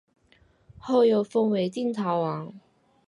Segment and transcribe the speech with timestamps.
[0.79, 2.51] 后又封为定陶王。